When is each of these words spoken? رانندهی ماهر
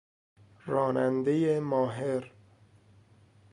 رانندهی 0.65 1.59
ماهر 1.59 2.31